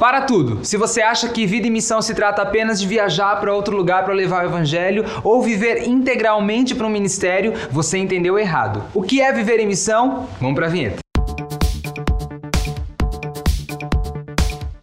Para 0.00 0.22
tudo! 0.22 0.64
Se 0.64 0.78
você 0.78 1.02
acha 1.02 1.28
que 1.28 1.44
vida 1.44 1.66
e 1.66 1.70
missão 1.70 2.00
se 2.00 2.14
trata 2.14 2.40
apenas 2.40 2.80
de 2.80 2.86
viajar 2.86 3.38
para 3.38 3.54
outro 3.54 3.76
lugar 3.76 4.02
para 4.02 4.14
levar 4.14 4.44
o 4.44 4.48
evangelho 4.48 5.04
ou 5.22 5.42
viver 5.42 5.86
integralmente 5.86 6.74
para 6.74 6.86
um 6.86 6.90
ministério, 6.90 7.52
você 7.70 7.98
entendeu 7.98 8.38
errado. 8.38 8.82
O 8.94 9.02
que 9.02 9.20
é 9.20 9.30
viver 9.30 9.60
em 9.60 9.66
missão? 9.66 10.26
Vamos 10.40 10.54
para 10.54 10.68
a 10.68 10.70
vinheta. 10.70 11.09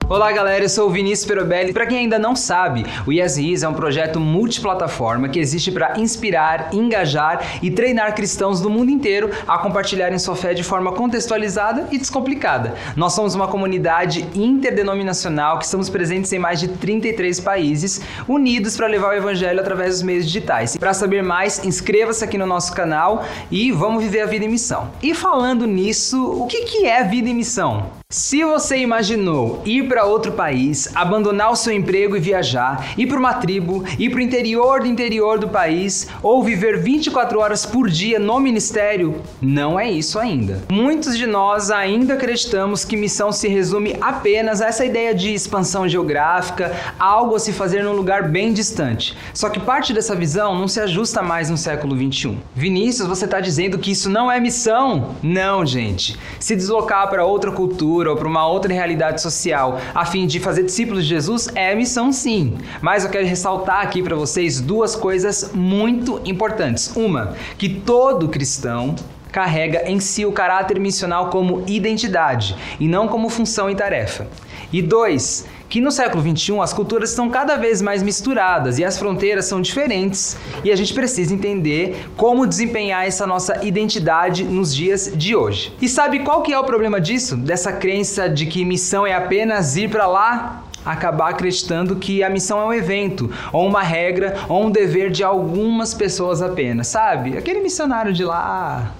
Olá 0.09 0.31
galera, 0.31 0.63
eu 0.63 0.69
sou 0.69 0.87
o 0.87 0.89
Vinícius 0.89 1.27
Perobelli. 1.27 1.73
Para 1.73 1.85
quem 1.85 1.97
ainda 1.97 2.17
não 2.17 2.33
sabe, 2.33 2.85
o 3.05 3.11
Yes 3.11 3.35
Is 3.35 3.63
é 3.63 3.67
um 3.67 3.73
projeto 3.73 4.21
multiplataforma 4.21 5.27
que 5.27 5.37
existe 5.37 5.69
para 5.69 5.99
inspirar, 5.99 6.73
engajar 6.73 7.59
e 7.61 7.69
treinar 7.69 8.15
cristãos 8.15 8.61
do 8.61 8.69
mundo 8.69 8.89
inteiro 8.89 9.29
a 9.45 9.57
compartilharem 9.57 10.17
sua 10.17 10.33
fé 10.33 10.53
de 10.53 10.63
forma 10.63 10.93
contextualizada 10.93 11.89
e 11.91 11.97
descomplicada. 11.97 12.73
Nós 12.95 13.11
somos 13.11 13.35
uma 13.35 13.49
comunidade 13.49 14.25
interdenominacional 14.33 15.59
que 15.59 15.65
estamos 15.65 15.89
presentes 15.89 16.31
em 16.31 16.39
mais 16.39 16.61
de 16.61 16.69
33 16.69 17.41
países, 17.41 17.99
unidos 18.29 18.77
para 18.77 18.87
levar 18.87 19.09
o 19.09 19.17
evangelho 19.17 19.59
através 19.59 19.95
dos 19.95 20.03
meios 20.03 20.25
digitais. 20.25 20.77
Para 20.77 20.93
saber 20.93 21.21
mais, 21.21 21.65
inscreva-se 21.65 22.23
aqui 22.23 22.37
no 22.37 22.45
nosso 22.45 22.73
canal 22.73 23.25
e 23.51 23.73
vamos 23.73 24.01
viver 24.01 24.21
a 24.21 24.25
vida 24.25 24.45
em 24.45 24.49
missão. 24.49 24.89
E 25.03 25.13
falando 25.13 25.67
nisso, 25.67 26.31
o 26.31 26.47
que 26.47 26.85
é 26.85 27.03
vida 27.03 27.27
em 27.27 27.33
missão? 27.33 27.97
Se 28.09 28.41
você 28.41 28.77
imaginou 28.77 29.61
ir 29.65 29.89
para 29.89 30.05
outro 30.05 30.31
país, 30.31 30.95
abandonar 30.95 31.51
o 31.51 31.57
seu 31.57 31.73
emprego 31.73 32.15
e 32.15 32.21
viajar, 32.21 32.93
ir 32.97 33.05
para 33.05 33.19
uma 33.19 33.33
tribo, 33.33 33.83
ir 33.99 34.09
para 34.09 34.19
o 34.19 34.21
interior 34.21 34.79
do 34.79 34.87
interior 34.87 35.37
do 35.37 35.49
país 35.49 36.07
ou 36.23 36.41
viver 36.41 36.81
24 36.81 37.37
horas 37.37 37.65
por 37.65 37.89
dia 37.89 38.17
no 38.17 38.39
ministério, 38.39 39.21
não 39.41 39.77
é 39.77 39.91
isso 39.91 40.17
ainda. 40.17 40.63
Muitos 40.71 41.17
de 41.17 41.27
nós 41.27 41.69
ainda 41.69 42.13
acreditamos 42.13 42.85
que 42.85 42.95
missão 42.95 43.33
se 43.33 43.49
resume 43.49 43.97
apenas 43.99 44.61
a 44.61 44.67
essa 44.67 44.85
ideia 44.85 45.13
de 45.13 45.33
expansão 45.33 45.85
geográfica, 45.85 46.73
algo 46.97 47.35
a 47.35 47.39
se 47.39 47.51
fazer 47.51 47.83
num 47.83 47.91
lugar 47.91 48.29
bem 48.29 48.53
distante. 48.53 49.17
Só 49.33 49.49
que 49.49 49.59
parte 49.59 49.91
dessa 49.91 50.15
visão 50.15 50.57
não 50.57 50.69
se 50.69 50.79
ajusta 50.79 51.21
mais 51.21 51.49
no 51.49 51.57
século 51.57 51.93
21. 51.93 52.37
Vinícius, 52.55 53.05
você 53.05 53.25
está 53.25 53.41
dizendo 53.41 53.77
que 53.77 53.91
isso 53.91 54.09
não 54.09 54.31
é 54.31 54.39
missão? 54.39 55.17
Não, 55.21 55.65
gente. 55.65 56.17
Se 56.39 56.55
deslocar 56.55 57.09
para 57.09 57.25
outra 57.25 57.51
cultura 57.51 57.96
cultura 57.97 58.11
ou 58.11 58.17
para 58.17 58.27
uma 58.27 58.47
outra 58.47 58.71
realidade 58.71 59.21
social 59.21 59.79
a 59.93 60.05
fim 60.05 60.27
de 60.27 60.39
fazer 60.39 60.63
discípulos 60.63 61.03
de 61.03 61.09
Jesus 61.09 61.49
é 61.55 61.73
missão 61.73 62.11
sim. 62.11 62.57
Mas 62.81 63.03
eu 63.03 63.09
quero 63.09 63.25
ressaltar 63.25 63.81
aqui 63.81 64.03
para 64.03 64.15
vocês 64.15 64.61
duas 64.61 64.95
coisas 64.95 65.51
muito 65.53 66.21
importantes. 66.25 66.95
Uma, 66.95 67.33
que 67.57 67.67
todo 67.67 68.29
cristão 68.29 68.95
carrega 69.31 69.89
em 69.89 69.99
si 69.99 70.25
o 70.25 70.31
caráter 70.31 70.79
missional 70.79 71.29
como 71.29 71.63
identidade 71.67 72.55
e 72.79 72.87
não 72.87 73.07
como 73.07 73.29
função 73.29 73.69
e 73.69 73.75
tarefa. 73.75 74.27
E 74.71 74.81
dois, 74.81 75.47
que 75.69 75.81
no 75.81 75.91
século 75.91 76.21
XXI 76.21 76.59
as 76.59 76.73
culturas 76.73 77.09
estão 77.09 77.29
cada 77.29 77.55
vez 77.55 77.81
mais 77.81 78.01
misturadas 78.01 78.79
e 78.79 78.85
as 78.85 78.97
fronteiras 78.97 79.45
são 79.45 79.61
diferentes 79.61 80.37
e 80.63 80.71
a 80.71 80.75
gente 80.75 80.93
precisa 80.93 81.33
entender 81.33 82.07
como 82.15 82.47
desempenhar 82.47 83.05
essa 83.05 83.27
nossa 83.27 83.63
identidade 83.65 84.43
nos 84.43 84.75
dias 84.75 85.11
de 85.15 85.35
hoje. 85.35 85.73
E 85.81 85.89
sabe 85.89 86.19
qual 86.19 86.41
que 86.41 86.53
é 86.53 86.59
o 86.59 86.63
problema 86.63 86.99
disso? 87.01 87.35
Dessa 87.35 87.71
crença 87.71 88.29
de 88.29 88.45
que 88.45 88.63
missão 88.63 89.05
é 89.05 89.13
apenas 89.13 89.75
ir 89.75 89.89
para 89.89 90.07
lá 90.07 90.63
acabar 90.85 91.29
acreditando 91.29 91.97
que 91.97 92.23
a 92.23 92.29
missão 92.29 92.61
é 92.61 92.65
um 92.65 92.73
evento, 92.73 93.29
ou 93.51 93.67
uma 93.67 93.81
regra, 93.81 94.37
ou 94.47 94.65
um 94.65 94.71
dever 94.71 95.11
de 95.11 95.23
algumas 95.23 95.93
pessoas 95.93 96.41
apenas, 96.41 96.87
sabe? 96.87 97.37
Aquele 97.37 97.59
missionário 97.59 98.13
de 98.13 98.23
lá, 98.23 98.93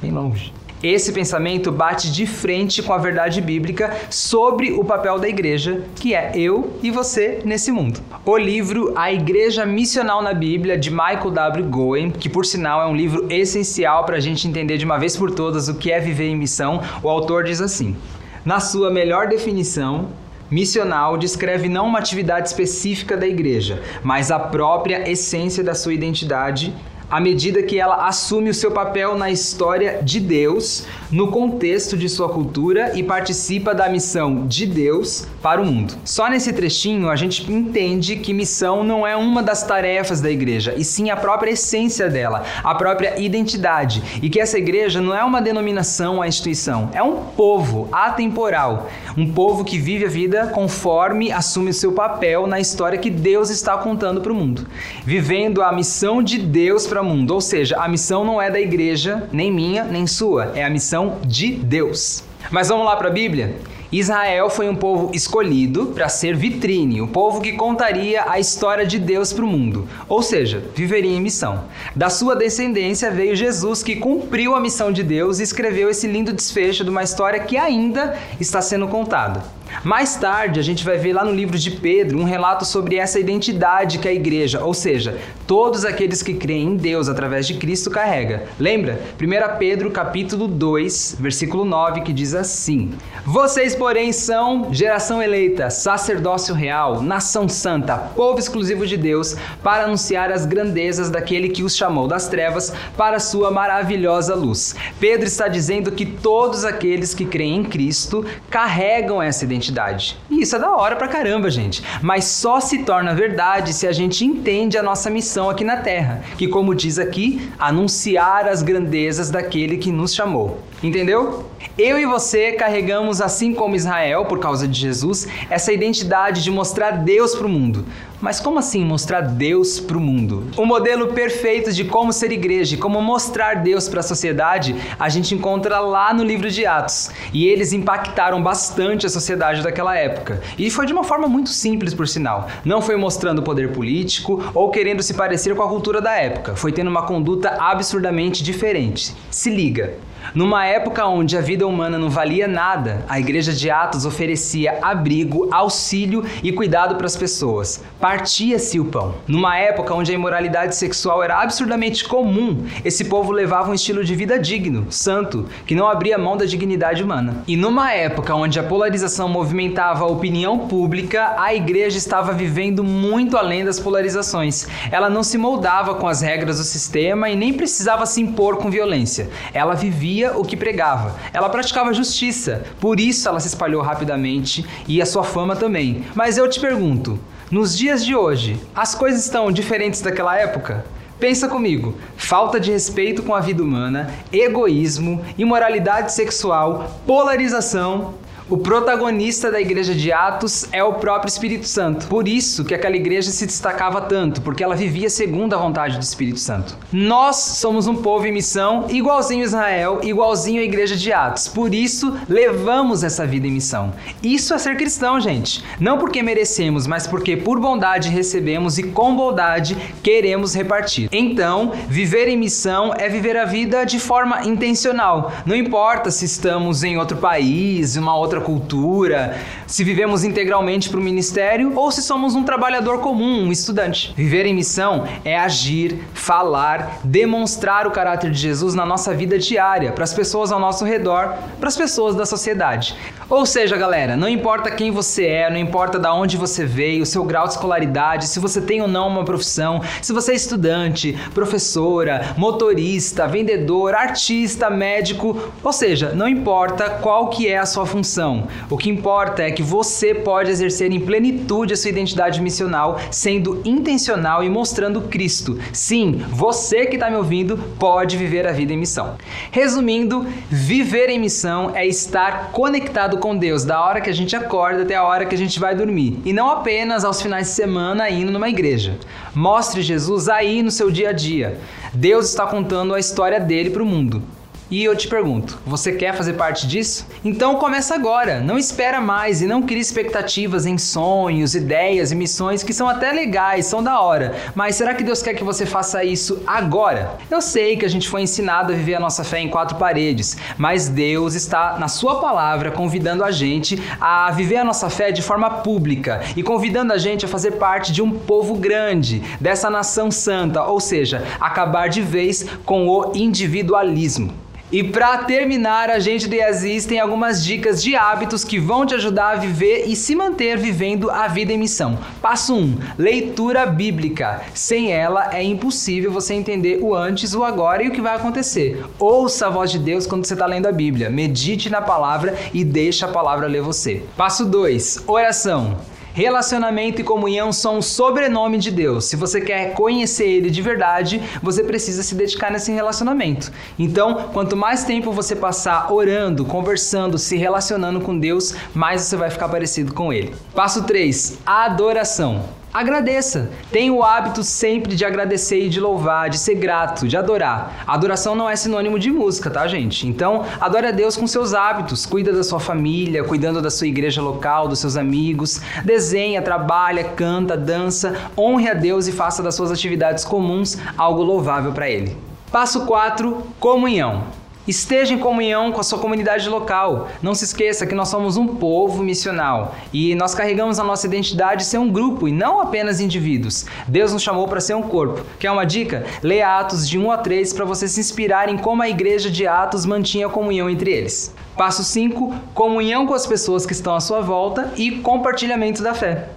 bem 0.00 0.12
longe. 0.12 0.52
Esse 0.82 1.10
pensamento 1.10 1.72
bate 1.72 2.12
de 2.12 2.26
frente 2.26 2.82
com 2.82 2.92
a 2.92 2.98
verdade 2.98 3.40
bíblica 3.40 3.96
sobre 4.10 4.72
o 4.72 4.84
papel 4.84 5.18
da 5.18 5.26
igreja, 5.26 5.82
que 5.94 6.14
é 6.14 6.32
eu 6.34 6.74
e 6.82 6.90
você 6.90 7.40
nesse 7.44 7.72
mundo. 7.72 7.98
O 8.26 8.36
livro 8.36 8.92
A 8.94 9.10
Igreja 9.10 9.64
Missional 9.64 10.22
na 10.22 10.34
Bíblia, 10.34 10.76
de 10.76 10.90
Michael 10.90 11.30
W. 11.30 11.64
Goen, 11.64 12.10
que 12.10 12.28
por 12.28 12.44
sinal 12.44 12.82
é 12.82 12.86
um 12.86 12.94
livro 12.94 13.26
essencial 13.30 14.04
para 14.04 14.16
a 14.16 14.20
gente 14.20 14.46
entender 14.46 14.76
de 14.76 14.84
uma 14.84 14.98
vez 14.98 15.16
por 15.16 15.30
todas 15.30 15.68
o 15.68 15.74
que 15.76 15.90
é 15.90 15.98
viver 15.98 16.28
em 16.28 16.36
missão, 16.36 16.82
o 17.02 17.08
autor 17.08 17.44
diz 17.44 17.62
assim: 17.62 17.96
Na 18.44 18.60
sua 18.60 18.90
melhor 18.90 19.28
definição, 19.28 20.08
Missional 20.50 21.16
descreve 21.16 21.68
não 21.68 21.86
uma 21.86 21.98
atividade 21.98 22.48
específica 22.48 23.16
da 23.16 23.26
igreja, 23.26 23.82
mas 24.04 24.30
a 24.30 24.38
própria 24.38 25.10
essência 25.10 25.64
da 25.64 25.74
sua 25.74 25.92
identidade 25.92 26.72
à 27.10 27.20
medida 27.20 27.62
que 27.62 27.78
ela 27.78 28.06
assume 28.06 28.50
o 28.50 28.54
seu 28.54 28.70
papel 28.70 29.16
na 29.16 29.30
história 29.30 30.00
de 30.02 30.18
Deus, 30.18 30.84
no 31.10 31.28
contexto 31.28 31.96
de 31.96 32.08
sua 32.08 32.28
cultura 32.28 32.92
e 32.96 33.02
participa 33.02 33.74
da 33.74 33.88
missão 33.88 34.46
de 34.46 34.66
Deus 34.66 35.26
para 35.40 35.60
o 35.60 35.64
mundo. 35.64 35.94
Só 36.04 36.28
nesse 36.28 36.52
trechinho 36.52 37.08
a 37.08 37.16
gente 37.16 37.50
entende 37.50 38.16
que 38.16 38.32
missão 38.32 38.82
não 38.82 39.06
é 39.06 39.16
uma 39.16 39.42
das 39.42 39.62
tarefas 39.62 40.20
da 40.20 40.30
igreja, 40.30 40.74
e 40.76 40.84
sim 40.84 41.10
a 41.10 41.16
própria 41.16 41.52
essência 41.52 42.08
dela, 42.08 42.44
a 42.62 42.74
própria 42.74 43.20
identidade, 43.20 44.02
e 44.20 44.28
que 44.28 44.40
essa 44.40 44.58
igreja 44.58 45.00
não 45.00 45.14
é 45.14 45.22
uma 45.22 45.40
denominação, 45.40 46.20
a 46.20 46.26
instituição, 46.26 46.90
é 46.92 47.02
um 47.02 47.16
povo 47.36 47.88
atemporal, 47.92 48.88
um 49.16 49.32
povo 49.32 49.64
que 49.64 49.78
vive 49.78 50.04
a 50.04 50.08
vida 50.08 50.48
conforme 50.48 51.30
assume 51.30 51.70
o 51.70 51.74
seu 51.74 51.92
papel 51.92 52.46
na 52.46 52.58
história 52.58 52.98
que 52.98 53.10
Deus 53.10 53.50
está 53.50 53.76
contando 53.78 54.20
para 54.20 54.32
o 54.32 54.34
mundo, 54.34 54.66
vivendo 55.04 55.62
a 55.62 55.72
missão 55.72 56.22
de 56.22 56.38
Deus 56.38 56.86
para 56.86 56.95
mundo. 57.02 57.32
Ou 57.32 57.40
seja, 57.40 57.76
a 57.78 57.88
missão 57.88 58.24
não 58.24 58.40
é 58.40 58.50
da 58.50 58.60
igreja, 58.60 59.28
nem 59.32 59.52
minha, 59.52 59.84
nem 59.84 60.06
sua, 60.06 60.52
é 60.54 60.64
a 60.64 60.70
missão 60.70 61.18
de 61.24 61.52
Deus. 61.52 62.24
Mas 62.50 62.68
vamos 62.68 62.84
lá 62.84 62.96
para 62.96 63.08
a 63.08 63.12
Bíblia? 63.12 63.56
Israel 63.92 64.50
foi 64.50 64.68
um 64.68 64.74
povo 64.74 65.12
escolhido 65.14 65.86
para 65.86 66.08
ser 66.08 66.36
vitrine, 66.36 67.00
o 67.00 67.06
povo 67.06 67.40
que 67.40 67.52
contaria 67.52 68.24
a 68.28 68.38
história 68.38 68.84
de 68.84 68.98
Deus 68.98 69.32
para 69.32 69.44
o 69.44 69.48
mundo, 69.48 69.88
ou 70.08 70.22
seja, 70.22 70.62
viveria 70.74 71.16
em 71.16 71.20
missão. 71.20 71.64
Da 71.94 72.10
sua 72.10 72.34
descendência 72.34 73.10
veio 73.10 73.36
Jesus, 73.36 73.82
que 73.84 73.96
cumpriu 73.96 74.54
a 74.54 74.60
missão 74.60 74.90
de 74.90 75.02
Deus 75.04 75.38
e 75.38 75.44
escreveu 75.44 75.88
esse 75.88 76.08
lindo 76.08 76.32
desfecho 76.32 76.82
de 76.82 76.90
uma 76.90 77.04
história 77.04 77.38
que 77.40 77.56
ainda 77.56 78.18
está 78.40 78.60
sendo 78.60 78.88
contada. 78.88 79.44
Mais 79.84 80.16
tarde, 80.16 80.58
a 80.58 80.62
gente 80.62 80.84
vai 80.84 80.96
ver 80.96 81.12
lá 81.12 81.24
no 81.24 81.32
livro 81.32 81.58
de 81.58 81.70
Pedro 81.70 82.18
um 82.18 82.24
relato 82.24 82.64
sobre 82.64 82.96
essa 82.96 83.20
identidade 83.20 83.98
que 83.98 84.08
a 84.08 84.12
igreja, 84.12 84.64
ou 84.64 84.74
seja, 84.74 85.18
todos 85.46 85.84
aqueles 85.84 86.22
que 86.22 86.34
creem 86.34 86.68
em 86.68 86.76
Deus 86.76 87.08
através 87.08 87.46
de 87.46 87.54
Cristo 87.54 87.90
carrega. 87.90 88.44
Lembra? 88.58 89.00
1 89.20 89.58
Pedro 89.58 89.90
capítulo 89.90 90.48
2, 90.48 91.16
versículo 91.20 91.64
9, 91.64 92.00
que 92.00 92.12
diz 92.12 92.34
assim: 92.34 92.92
Vocês, 93.24 93.74
porém, 93.74 94.12
são 94.12 94.72
geração 94.72 95.22
eleita, 95.22 95.70
sacerdócio 95.70 96.54
real, 96.54 97.00
nação 97.00 97.48
santa, 97.48 97.96
povo 97.96 98.38
exclusivo 98.38 98.86
de 98.86 98.96
Deus, 98.96 99.36
para 99.62 99.84
anunciar 99.84 100.32
as 100.32 100.44
grandezas 100.44 101.10
daquele 101.10 101.48
que 101.48 101.62
os 101.62 101.76
chamou 101.76 102.08
das 102.08 102.28
trevas 102.28 102.72
para 102.96 103.16
a 103.16 103.20
sua 103.20 103.50
maravilhosa 103.50 104.34
luz. 104.34 104.74
Pedro 104.98 105.26
está 105.26 105.46
dizendo 105.46 105.92
que 105.92 106.06
todos 106.06 106.64
aqueles 106.64 107.14
que 107.14 107.24
creem 107.24 107.60
em 107.60 107.64
Cristo 107.64 108.24
carregam 108.50 109.22
essa 109.22 109.44
identidade. 109.44 110.18
E 110.28 110.42
isso 110.42 110.56
é 110.56 110.58
da 110.58 110.74
hora 110.74 110.96
pra 110.96 111.08
caramba, 111.08 111.50
gente. 111.50 111.82
Mas 112.02 112.24
só 112.24 112.60
se 112.60 112.78
torna 112.78 113.14
verdade 113.14 113.72
se 113.72 113.86
a 113.86 113.92
gente 113.92 114.24
entende 114.24 114.76
a 114.76 114.82
nossa 114.82 115.08
missão 115.08 115.35
aqui 115.50 115.64
na 115.64 115.76
Terra, 115.76 116.22
que, 116.38 116.48
como 116.48 116.74
diz 116.74 116.98
aqui, 116.98 117.50
anunciar 117.58 118.48
as 118.48 118.62
grandezas 118.62 119.30
daquele 119.30 119.76
que 119.76 119.92
nos 119.92 120.14
chamou. 120.14 120.58
Entendeu? 120.82 121.44
Eu 121.78 121.98
e 121.98 122.06
você 122.06 122.52
carregamos, 122.52 123.20
assim 123.20 123.52
como 123.52 123.76
Israel, 123.76 124.24
por 124.24 124.38
causa 124.38 124.66
de 124.66 124.80
Jesus, 124.80 125.28
essa 125.50 125.74
identidade 125.74 126.42
de 126.42 126.50
mostrar 126.50 126.92
Deus 126.92 127.34
para 127.34 127.46
o 127.46 127.50
mundo. 127.50 127.84
Mas 128.18 128.40
como 128.40 128.58
assim 128.58 128.82
mostrar 128.82 129.20
Deus 129.20 129.78
para 129.78 129.98
o 129.98 130.00
mundo? 130.00 130.44
O 130.56 130.64
modelo 130.64 131.08
perfeito 131.08 131.70
de 131.70 131.84
como 131.84 132.14
ser 132.14 132.32
igreja, 132.32 132.78
como 132.78 133.02
mostrar 133.02 133.56
Deus 133.56 133.90
para 133.90 134.00
a 134.00 134.02
sociedade, 134.02 134.74
a 134.98 135.10
gente 135.10 135.34
encontra 135.34 135.78
lá 135.78 136.14
no 136.14 136.24
livro 136.24 136.50
de 136.50 136.64
Atos. 136.64 137.10
E 137.30 137.46
eles 137.46 137.74
impactaram 137.74 138.42
bastante 138.42 139.04
a 139.04 139.10
sociedade 139.10 139.62
daquela 139.62 139.94
época. 139.94 140.40
E 140.56 140.70
foi 140.70 140.86
de 140.86 140.94
uma 140.94 141.04
forma 141.04 141.28
muito 141.28 141.50
simples, 141.50 141.92
por 141.92 142.08
sinal. 142.08 142.48
Não 142.64 142.80
foi 142.80 142.96
mostrando 142.96 143.42
poder 143.42 143.72
político 143.72 144.42
ou 144.54 144.70
querendo 144.70 145.02
se 145.02 145.12
parecer 145.12 145.54
com 145.54 145.62
a 145.62 145.68
cultura 145.68 146.00
da 146.00 146.14
época. 146.14 146.56
Foi 146.56 146.72
tendo 146.72 146.88
uma 146.88 147.02
conduta 147.02 147.50
absurdamente 147.60 148.42
diferente. 148.42 149.14
Se 149.30 149.50
liga. 149.50 149.92
Numa 150.34 150.66
época 150.66 151.06
onde 151.06 151.36
a 151.36 151.40
vida 151.40 151.66
humana 151.66 151.98
não 151.98 152.10
valia 152.10 152.48
nada, 152.48 153.04
a 153.08 153.18
igreja 153.18 153.52
de 153.52 153.70
Atos 153.70 154.04
oferecia 154.04 154.78
abrigo, 154.82 155.48
auxílio 155.52 156.24
e 156.42 156.52
cuidado 156.52 156.96
para 156.96 157.06
as 157.06 157.16
pessoas. 157.16 157.82
Partia-se 158.00 158.80
o 158.80 158.86
pão. 158.86 159.14
Numa 159.26 159.56
época 159.56 159.94
onde 159.94 160.10
a 160.10 160.14
imoralidade 160.14 160.74
sexual 160.74 161.22
era 161.22 161.40
absurdamente 161.40 162.04
comum, 162.04 162.66
esse 162.84 163.04
povo 163.04 163.32
levava 163.32 163.70
um 163.70 163.74
estilo 163.74 164.04
de 164.04 164.14
vida 164.14 164.38
digno, 164.38 164.86
santo, 164.90 165.46
que 165.66 165.74
não 165.74 165.88
abria 165.88 166.18
mão 166.18 166.36
da 166.36 166.44
dignidade 166.44 167.02
humana. 167.02 167.44
E 167.46 167.56
numa 167.56 167.92
época 167.92 168.34
onde 168.34 168.58
a 168.58 168.64
polarização 168.64 169.28
movimentava 169.28 170.04
a 170.04 170.08
opinião 170.08 170.66
pública, 170.66 171.34
a 171.38 171.54
igreja 171.54 171.98
estava 171.98 172.32
vivendo 172.32 172.82
muito 172.82 173.36
além 173.36 173.64
das 173.64 173.78
polarizações. 173.80 174.66
Ela 174.90 175.08
não 175.08 175.22
se 175.22 175.38
moldava 175.38 175.94
com 175.94 176.08
as 176.08 176.20
regras 176.20 176.58
do 176.58 176.64
sistema 176.64 177.30
e 177.30 177.36
nem 177.36 177.52
precisava 177.52 178.06
se 178.06 178.20
impor 178.20 178.56
com 178.56 178.70
violência. 178.70 179.28
Ela 179.52 179.74
vivia 179.74 180.15
o 180.24 180.44
que 180.44 180.56
pregava. 180.56 181.14
Ela 181.32 181.48
praticava 181.48 181.92
justiça, 181.92 182.64
por 182.80 182.98
isso 182.98 183.28
ela 183.28 183.40
se 183.40 183.48
espalhou 183.48 183.82
rapidamente 183.82 184.64
e 184.88 185.02
a 185.02 185.06
sua 185.06 185.24
fama 185.24 185.56
também. 185.56 186.04
Mas 186.14 186.38
eu 186.38 186.48
te 186.48 186.60
pergunto, 186.60 187.18
nos 187.50 187.76
dias 187.76 188.04
de 188.04 188.14
hoje, 188.14 188.60
as 188.74 188.94
coisas 188.94 189.24
estão 189.24 189.52
diferentes 189.52 190.00
daquela 190.00 190.36
época? 190.36 190.84
Pensa 191.18 191.48
comigo: 191.48 191.94
falta 192.16 192.60
de 192.60 192.70
respeito 192.70 193.22
com 193.22 193.34
a 193.34 193.40
vida 193.40 193.62
humana, 193.62 194.10
egoísmo, 194.32 195.24
imoralidade 195.38 196.12
sexual, 196.12 197.00
polarização, 197.06 198.14
o 198.48 198.56
protagonista 198.56 199.50
da 199.50 199.60
igreja 199.60 199.92
de 199.92 200.12
Atos 200.12 200.68
é 200.70 200.82
o 200.82 200.94
próprio 200.94 201.28
Espírito 201.28 201.66
Santo. 201.66 202.06
Por 202.06 202.28
isso 202.28 202.64
que 202.64 202.74
aquela 202.74 202.94
igreja 202.94 203.32
se 203.32 203.44
destacava 203.44 204.00
tanto, 204.00 204.40
porque 204.40 204.62
ela 204.62 204.76
vivia 204.76 205.10
segundo 205.10 205.52
a 205.54 205.58
vontade 205.58 205.98
do 205.98 206.02
Espírito 206.02 206.38
Santo. 206.38 206.78
Nós 206.92 207.36
somos 207.36 207.88
um 207.88 207.96
povo 207.96 208.24
em 208.24 208.32
missão, 208.32 208.86
igualzinho 208.88 209.42
Israel, 209.42 209.98
igualzinho 210.04 210.60
a 210.60 210.64
igreja 210.64 210.94
de 210.94 211.12
Atos. 211.12 211.48
Por 211.48 211.74
isso 211.74 212.16
levamos 212.28 213.02
essa 213.02 213.26
vida 213.26 213.48
em 213.48 213.50
missão. 213.50 213.92
Isso 214.22 214.54
é 214.54 214.58
ser 214.58 214.76
cristão, 214.76 215.20
gente. 215.20 215.64
Não 215.80 215.98
porque 215.98 216.22
merecemos, 216.22 216.86
mas 216.86 217.04
porque 217.04 217.36
por 217.36 217.58
bondade 217.58 218.10
recebemos 218.10 218.78
e 218.78 218.84
com 218.84 219.16
bondade 219.16 219.76
queremos 220.04 220.54
repartir. 220.54 221.08
Então, 221.10 221.72
viver 221.88 222.28
em 222.28 222.36
missão 222.36 222.94
é 222.96 223.08
viver 223.08 223.36
a 223.36 223.44
vida 223.44 223.84
de 223.84 223.98
forma 223.98 224.46
intencional. 224.46 225.32
Não 225.44 225.56
importa 225.56 226.12
se 226.12 226.24
estamos 226.24 226.84
em 226.84 226.96
outro 226.96 227.16
país, 227.16 227.96
uma 227.96 228.16
outra 228.16 228.35
outra 228.36 228.40
cultura, 228.40 229.34
se 229.66 229.82
vivemos 229.82 230.24
integralmente 230.24 230.88
para 230.88 231.00
o 231.00 231.02
ministério 231.02 231.72
ou 231.76 231.90
se 231.90 232.02
somos 232.02 232.34
um 232.34 232.44
trabalhador 232.44 233.00
comum, 233.00 233.44
um 233.44 233.52
estudante. 233.52 234.14
Viver 234.16 234.46
em 234.46 234.54
missão 234.54 235.06
é 235.24 235.36
agir, 235.36 235.98
falar, 236.14 237.00
demonstrar 237.02 237.86
o 237.86 237.90
caráter 237.90 238.30
de 238.30 238.38
Jesus 238.38 238.74
na 238.74 238.86
nossa 238.86 239.12
vida 239.12 239.38
diária, 239.38 239.92
para 239.92 240.04
as 240.04 240.14
pessoas 240.14 240.52
ao 240.52 240.60
nosso 240.60 240.84
redor, 240.84 241.34
para 241.58 241.68
as 241.68 241.76
pessoas 241.76 242.14
da 242.14 242.24
sociedade. 242.24 242.96
Ou 243.28 243.44
seja, 243.44 243.76
galera, 243.76 244.16
não 244.16 244.28
importa 244.28 244.70
quem 244.70 244.92
você 244.92 245.26
é, 245.26 245.50
não 245.50 245.58
importa 245.58 245.98
de 245.98 246.06
onde 246.06 246.36
você 246.36 246.64
veio, 246.64 247.02
o 247.02 247.06
seu 247.06 247.24
grau 247.24 247.44
de 247.44 247.54
escolaridade, 247.54 248.28
se 248.28 248.38
você 248.38 248.60
tem 248.60 248.80
ou 248.80 248.86
não 248.86 249.08
uma 249.08 249.24
profissão, 249.24 249.80
se 250.00 250.12
você 250.12 250.30
é 250.30 250.36
estudante, 250.36 251.18
professora, 251.34 252.34
motorista, 252.36 253.26
vendedor, 253.26 253.94
artista, 253.94 254.70
médico, 254.70 255.50
ou 255.62 255.72
seja, 255.72 256.12
não 256.14 256.28
importa 256.28 256.88
qual 257.02 257.28
que 257.28 257.48
é 257.48 257.58
a 257.58 257.66
sua 257.66 257.84
função. 257.84 258.46
O 258.70 258.76
que 258.76 258.88
importa 258.88 259.42
é 259.42 259.50
que 259.56 259.62
você 259.62 260.14
pode 260.14 260.50
exercer 260.50 260.92
em 260.92 261.00
plenitude 261.00 261.72
a 261.72 261.76
sua 261.76 261.88
identidade 261.88 262.42
missional, 262.42 263.00
sendo 263.10 263.62
intencional 263.64 264.44
e 264.44 264.50
mostrando 264.50 265.00
Cristo. 265.00 265.58
Sim, 265.72 266.22
você 266.28 266.84
que 266.84 266.96
está 266.96 267.08
me 267.08 267.16
ouvindo 267.16 267.56
pode 267.78 268.18
viver 268.18 268.46
a 268.46 268.52
vida 268.52 268.74
em 268.74 268.76
missão. 268.76 269.16
Resumindo, 269.50 270.26
viver 270.50 271.08
em 271.08 271.18
missão 271.18 271.74
é 271.74 271.86
estar 271.86 272.52
conectado 272.52 273.16
com 273.16 273.34
Deus 273.34 273.64
da 273.64 273.80
hora 273.80 274.02
que 274.02 274.10
a 274.10 274.14
gente 274.14 274.36
acorda 274.36 274.82
até 274.82 274.94
a 274.94 275.04
hora 275.04 275.24
que 275.24 275.34
a 275.34 275.38
gente 275.38 275.58
vai 275.58 275.74
dormir, 275.74 276.20
e 276.24 276.32
não 276.34 276.50
apenas 276.50 277.02
aos 277.02 277.22
finais 277.22 277.46
de 277.46 277.54
semana 277.54 278.10
indo 278.10 278.30
numa 278.30 278.50
igreja. 278.50 278.98
Mostre 279.34 279.80
Jesus 279.80 280.28
aí 280.28 280.62
no 280.62 280.70
seu 280.70 280.90
dia 280.90 281.08
a 281.08 281.12
dia. 281.12 281.58
Deus 281.94 282.28
está 282.28 282.46
contando 282.46 282.92
a 282.92 283.00
história 283.00 283.40
dele 283.40 283.70
para 283.70 283.82
o 283.82 283.86
mundo. 283.86 284.22
E 284.68 284.82
eu 284.82 284.96
te 284.96 285.06
pergunto, 285.06 285.60
você 285.64 285.92
quer 285.92 286.12
fazer 286.16 286.32
parte 286.32 286.66
disso? 286.66 287.06
Então 287.24 287.54
começa 287.54 287.94
agora, 287.94 288.40
não 288.40 288.58
espera 288.58 289.00
mais 289.00 289.40
e 289.40 289.46
não 289.46 289.62
crie 289.62 289.78
expectativas 289.78 290.66
em 290.66 290.76
sonhos, 290.76 291.54
ideias 291.54 292.10
e 292.10 292.16
missões 292.16 292.64
que 292.64 292.72
são 292.72 292.88
até 292.88 293.12
legais, 293.12 293.66
são 293.66 293.80
da 293.80 294.00
hora. 294.00 294.34
Mas 294.56 294.74
será 294.74 294.92
que 294.92 295.04
Deus 295.04 295.22
quer 295.22 295.34
que 295.34 295.44
você 295.44 295.64
faça 295.64 296.02
isso 296.02 296.42
agora? 296.44 297.16
Eu 297.30 297.40
sei 297.40 297.76
que 297.76 297.86
a 297.86 297.88
gente 297.88 298.08
foi 298.08 298.22
ensinado 298.22 298.72
a 298.72 298.76
viver 298.76 298.96
a 298.96 299.00
nossa 299.00 299.22
fé 299.22 299.38
em 299.38 299.48
quatro 299.48 299.76
paredes, 299.76 300.36
mas 300.58 300.88
Deus 300.88 301.34
está 301.34 301.78
na 301.78 301.86
sua 301.86 302.20
palavra 302.20 302.72
convidando 302.72 303.22
a 303.22 303.30
gente 303.30 303.80
a 304.00 304.32
viver 304.32 304.56
a 304.56 304.64
nossa 304.64 304.90
fé 304.90 305.12
de 305.12 305.22
forma 305.22 305.48
pública 305.48 306.22
e 306.34 306.42
convidando 306.42 306.92
a 306.92 306.98
gente 306.98 307.24
a 307.24 307.28
fazer 307.28 307.52
parte 307.52 307.92
de 307.92 308.02
um 308.02 308.10
povo 308.10 308.56
grande, 308.56 309.22
dessa 309.40 309.70
nação 309.70 310.10
santa, 310.10 310.64
ou 310.64 310.80
seja, 310.80 311.22
acabar 311.40 311.88
de 311.88 312.02
vez 312.02 312.44
com 312.64 312.88
o 312.88 313.12
individualismo. 313.14 314.45
E 314.70 314.82
para 314.82 315.18
terminar, 315.18 315.90
a 315.90 316.00
gente 316.00 316.26
do 316.26 316.34
Yazis 316.34 316.86
tem 316.86 316.98
algumas 316.98 317.44
dicas 317.44 317.80
de 317.80 317.94
hábitos 317.94 318.42
que 318.42 318.58
vão 318.58 318.84
te 318.84 318.96
ajudar 318.96 319.30
a 319.30 319.36
viver 319.36 319.84
e 319.86 319.94
se 319.94 320.16
manter 320.16 320.58
vivendo 320.58 321.08
a 321.08 321.28
vida 321.28 321.52
em 321.52 321.58
missão. 321.58 321.96
Passo 322.20 322.52
1: 322.52 322.58
um, 322.58 322.78
leitura 322.98 323.64
bíblica. 323.64 324.42
Sem 324.54 324.92
ela 324.92 325.32
é 325.32 325.42
impossível 325.42 326.10
você 326.10 326.34
entender 326.34 326.80
o 326.82 326.96
antes, 326.96 327.32
o 327.32 327.44
agora 327.44 327.84
e 327.84 327.88
o 327.88 327.92
que 327.92 328.00
vai 328.00 328.16
acontecer. 328.16 328.84
Ouça 328.98 329.46
a 329.46 329.50
voz 329.50 329.70
de 329.70 329.78
Deus 329.78 330.04
quando 330.04 330.26
você 330.26 330.34
está 330.34 330.46
lendo 330.46 330.66
a 330.66 330.72
Bíblia. 330.72 331.10
Medite 331.10 331.70
na 331.70 331.80
palavra 331.80 332.36
e 332.52 332.64
deixe 332.64 333.04
a 333.04 333.08
palavra 333.08 333.46
ler 333.46 333.62
você. 333.62 334.02
Passo 334.16 334.44
2: 334.44 335.04
oração. 335.06 335.76
Relacionamento 336.16 336.98
e 336.98 337.04
comunhão 337.04 337.52
são 337.52 337.76
um 337.76 337.82
sobrenome 337.82 338.56
de 338.56 338.70
Deus. 338.70 339.04
Se 339.04 339.16
você 339.16 339.38
quer 339.38 339.74
conhecer 339.74 340.26
Ele 340.26 340.48
de 340.48 340.62
verdade, 340.62 341.22
você 341.42 341.62
precisa 341.62 342.02
se 342.02 342.14
dedicar 342.14 342.50
nesse 342.50 342.72
relacionamento. 342.72 343.52
Então, 343.78 344.30
quanto 344.32 344.56
mais 344.56 344.82
tempo 344.82 345.12
você 345.12 345.36
passar 345.36 345.92
orando, 345.92 346.46
conversando, 346.46 347.18
se 347.18 347.36
relacionando 347.36 348.00
com 348.00 348.18
Deus, 348.18 348.54
mais 348.72 349.02
você 349.02 349.14
vai 349.14 349.28
ficar 349.28 349.50
parecido 349.50 349.92
com 349.92 350.10
Ele. 350.10 350.34
Passo 350.54 350.84
3: 350.84 351.36
adoração. 351.44 352.44
Agradeça. 352.76 353.48
Tenha 353.72 353.90
o 353.90 354.02
hábito 354.02 354.44
sempre 354.44 354.94
de 354.94 355.02
agradecer 355.02 355.64
e 355.64 355.68
de 355.70 355.80
louvar, 355.80 356.28
de 356.28 356.36
ser 356.36 356.56
grato, 356.56 357.08
de 357.08 357.16
adorar. 357.16 357.82
adoração 357.86 358.34
não 358.34 358.50
é 358.50 358.54
sinônimo 358.54 358.98
de 358.98 359.10
música, 359.10 359.48
tá, 359.48 359.66
gente? 359.66 360.06
Então, 360.06 360.44
adore 360.60 360.88
a 360.88 360.90
Deus 360.90 361.16
com 361.16 361.26
seus 361.26 361.54
hábitos. 361.54 362.04
Cuida 362.04 362.34
da 362.34 362.44
sua 362.44 362.60
família, 362.60 363.24
cuidando 363.24 363.62
da 363.62 363.70
sua 363.70 363.86
igreja 363.86 364.20
local, 364.20 364.68
dos 364.68 364.78
seus 364.78 364.94
amigos. 364.94 365.58
Desenha, 365.86 366.42
trabalha, 366.42 367.02
canta, 367.02 367.56
dança. 367.56 368.14
Honre 368.36 368.68
a 368.68 368.74
Deus 368.74 369.06
e 369.06 369.12
faça 369.12 369.42
das 369.42 369.54
suas 369.54 369.72
atividades 369.72 370.22
comuns 370.22 370.76
algo 370.98 371.22
louvável 371.22 371.72
para 371.72 371.88
Ele. 371.88 372.14
Passo 372.52 372.84
4: 372.84 373.42
comunhão. 373.58 374.24
Esteja 374.66 375.14
em 375.14 375.18
comunhão 375.18 375.70
com 375.70 375.80
a 375.80 375.84
sua 375.84 375.98
comunidade 375.98 376.48
local. 376.48 377.08
Não 377.22 377.34
se 377.34 377.44
esqueça 377.44 377.86
que 377.86 377.94
nós 377.94 378.08
somos 378.08 378.36
um 378.36 378.48
povo 378.48 379.02
missional 379.02 379.76
e 379.92 380.14
nós 380.16 380.34
carregamos 380.34 380.80
a 380.80 380.84
nossa 380.84 381.06
identidade 381.06 381.62
de 381.62 381.68
ser 381.68 381.78
um 381.78 381.88
grupo 381.88 382.26
e 382.26 382.32
não 382.32 382.60
apenas 382.60 383.00
indivíduos. 383.00 383.66
Deus 383.86 384.12
nos 384.12 384.22
chamou 384.22 384.48
para 384.48 384.60
ser 384.60 384.74
um 384.74 384.82
corpo. 384.82 385.24
Quer 385.38 385.52
uma 385.52 385.64
dica? 385.64 386.04
Leia 386.22 386.58
Atos 386.58 386.88
de 386.88 386.98
1 386.98 387.10
a 387.12 387.18
3 387.18 387.52
para 387.52 387.64
você 387.64 387.86
se 387.86 388.00
inspirar 388.00 388.48
em 388.48 388.58
como 388.58 388.82
a 388.82 388.88
igreja 388.88 389.30
de 389.30 389.46
Atos 389.46 389.86
mantinha 389.86 390.26
a 390.26 390.30
comunhão 390.30 390.68
entre 390.68 390.90
eles. 390.90 391.32
Passo 391.56 391.84
5: 391.84 392.34
comunhão 392.52 393.06
com 393.06 393.14
as 393.14 393.26
pessoas 393.26 393.64
que 393.64 393.72
estão 393.72 393.94
à 393.94 394.00
sua 394.00 394.20
volta 394.20 394.72
e 394.76 394.90
compartilhamento 394.98 395.82
da 395.82 395.94
fé. 395.94 396.28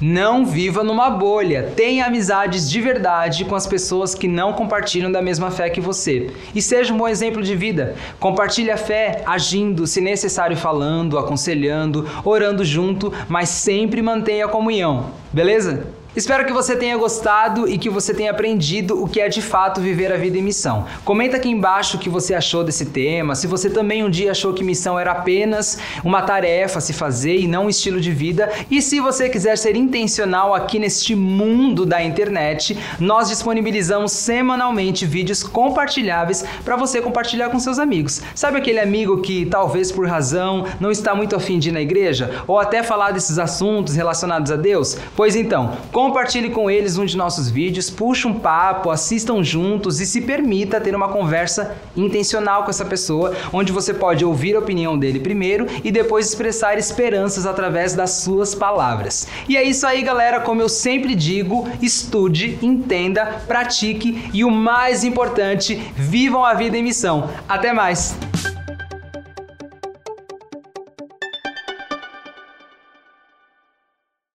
Não 0.00 0.44
viva 0.44 0.84
numa 0.84 1.08
bolha. 1.08 1.72
Tenha 1.74 2.06
amizades 2.06 2.68
de 2.68 2.80
verdade 2.80 3.46
com 3.46 3.54
as 3.54 3.66
pessoas 3.66 4.14
que 4.14 4.28
não 4.28 4.52
compartilham 4.52 5.10
da 5.10 5.22
mesma 5.22 5.50
fé 5.50 5.70
que 5.70 5.80
você. 5.80 6.30
E 6.54 6.60
seja 6.60 6.92
um 6.92 6.98
bom 6.98 7.08
exemplo 7.08 7.42
de 7.42 7.56
vida. 7.56 7.94
Compartilhe 8.20 8.70
a 8.70 8.76
fé 8.76 9.22
agindo, 9.24 9.86
se 9.86 10.00
necessário 10.00 10.56
falando, 10.56 11.18
aconselhando, 11.18 12.06
orando 12.24 12.64
junto, 12.64 13.12
mas 13.26 13.48
sempre 13.48 14.02
mantenha 14.02 14.44
a 14.44 14.48
comunhão. 14.48 15.10
Beleza? 15.32 15.86
Espero 16.16 16.46
que 16.46 16.52
você 16.52 16.74
tenha 16.74 16.96
gostado 16.96 17.68
e 17.68 17.76
que 17.76 17.90
você 17.90 18.14
tenha 18.14 18.30
aprendido 18.30 19.02
o 19.02 19.06
que 19.06 19.20
é 19.20 19.28
de 19.28 19.42
fato 19.42 19.82
viver 19.82 20.10
a 20.10 20.16
vida 20.16 20.38
em 20.38 20.42
missão. 20.42 20.86
Comenta 21.04 21.36
aqui 21.36 21.50
embaixo 21.50 21.98
o 21.98 22.00
que 22.00 22.08
você 22.08 22.32
achou 22.32 22.64
desse 22.64 22.86
tema, 22.86 23.34
se 23.34 23.46
você 23.46 23.68
também 23.68 24.02
um 24.02 24.08
dia 24.08 24.30
achou 24.30 24.54
que 24.54 24.64
missão 24.64 24.98
era 24.98 25.12
apenas 25.12 25.78
uma 26.02 26.22
tarefa 26.22 26.78
a 26.78 26.80
se 26.80 26.94
fazer 26.94 27.36
e 27.36 27.46
não 27.46 27.66
um 27.66 27.68
estilo 27.68 28.00
de 28.00 28.12
vida, 28.12 28.50
e 28.70 28.80
se 28.80 28.98
você 28.98 29.28
quiser 29.28 29.58
ser 29.58 29.76
intencional 29.76 30.54
aqui 30.54 30.78
neste 30.78 31.14
mundo 31.14 31.84
da 31.84 32.02
internet, 32.02 32.78
nós 32.98 33.28
disponibilizamos 33.28 34.10
semanalmente 34.10 35.04
vídeos 35.04 35.42
compartilháveis 35.42 36.46
para 36.64 36.76
você 36.76 37.02
compartilhar 37.02 37.50
com 37.50 37.58
seus 37.58 37.78
amigos. 37.78 38.22
Sabe 38.34 38.56
aquele 38.56 38.80
amigo 38.80 39.20
que 39.20 39.44
talvez 39.44 39.92
por 39.92 40.08
razão 40.08 40.64
não 40.80 40.90
está 40.90 41.14
muito 41.14 41.36
afim 41.36 41.58
de 41.58 41.68
ir 41.68 41.72
na 41.72 41.82
igreja 41.82 42.42
ou 42.46 42.58
até 42.58 42.82
falar 42.82 43.10
desses 43.10 43.38
assuntos 43.38 43.94
relacionados 43.94 44.50
a 44.50 44.56
Deus? 44.56 44.96
Pois 45.14 45.36
então, 45.36 45.76
com 45.92 46.05
Compartilhe 46.06 46.50
com 46.50 46.70
eles 46.70 46.96
um 46.96 47.04
de 47.04 47.16
nossos 47.16 47.50
vídeos, 47.50 47.90
puxe 47.90 48.28
um 48.28 48.34
papo, 48.38 48.90
assistam 48.90 49.42
juntos 49.42 50.00
e 50.00 50.06
se 50.06 50.20
permita 50.20 50.80
ter 50.80 50.94
uma 50.94 51.08
conversa 51.08 51.74
intencional 51.96 52.62
com 52.62 52.70
essa 52.70 52.84
pessoa, 52.84 53.34
onde 53.52 53.72
você 53.72 53.92
pode 53.92 54.24
ouvir 54.24 54.54
a 54.54 54.60
opinião 54.60 54.96
dele 54.96 55.18
primeiro 55.18 55.66
e 55.82 55.90
depois 55.90 56.28
expressar 56.28 56.78
esperanças 56.78 57.44
através 57.44 57.92
das 57.92 58.10
suas 58.10 58.54
palavras. 58.54 59.26
E 59.48 59.56
é 59.56 59.64
isso 59.64 59.84
aí, 59.84 60.00
galera. 60.00 60.38
Como 60.38 60.62
eu 60.62 60.68
sempre 60.68 61.12
digo, 61.12 61.68
estude, 61.82 62.56
entenda, 62.62 63.42
pratique 63.48 64.30
e 64.32 64.44
o 64.44 64.50
mais 64.50 65.02
importante, 65.02 65.74
vivam 65.96 66.44
a 66.44 66.54
vida 66.54 66.78
em 66.78 66.84
missão. 66.84 67.28
Até 67.48 67.72
mais! 67.72 68.16